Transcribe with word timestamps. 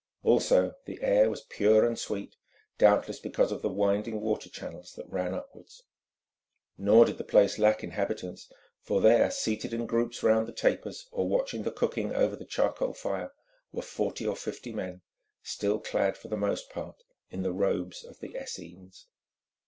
Also 0.23 0.73
the 0.85 0.99
air 1.03 1.29
was 1.29 1.43
pure 1.43 1.85
and 1.85 1.99
sweet, 1.99 2.35
doubtless 2.79 3.19
because 3.19 3.51
of 3.51 3.61
the 3.61 3.69
winding 3.69 4.19
water 4.19 4.49
channels 4.49 4.93
that 4.95 5.07
ran 5.07 5.35
upwards. 5.35 5.83
Nor 6.75 7.05
did 7.05 7.19
the 7.19 7.23
place 7.23 7.59
lack 7.59 7.83
inhabitants, 7.83 8.51
for 8.81 8.99
there, 8.99 9.29
seated 9.29 9.75
in 9.75 9.85
groups 9.85 10.23
round 10.23 10.47
the 10.47 10.53
tapers, 10.53 11.05
or 11.11 11.29
watching 11.29 11.61
the 11.61 11.71
cooking 11.71 12.15
over 12.15 12.35
the 12.35 12.45
charcoal 12.45 12.95
fire, 12.95 13.31
were 13.71 13.83
forty 13.83 14.25
or 14.25 14.35
fifty 14.35 14.71
men, 14.73 15.03
still 15.43 15.77
clad, 15.79 16.17
for 16.17 16.29
the 16.29 16.35
most 16.35 16.71
part, 16.71 17.03
in 17.29 17.43
the 17.43 17.53
robes 17.53 18.03
of 18.03 18.21
the 18.21 18.35
Essenes. 18.35 19.05